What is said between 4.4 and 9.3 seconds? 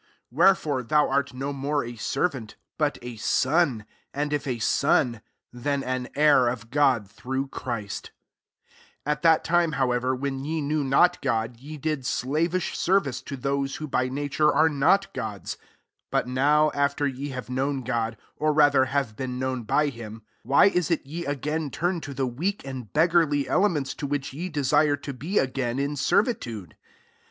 a son, then an heir [of God, through Christy 8 At